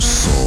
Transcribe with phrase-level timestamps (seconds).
[0.00, 0.37] Soul.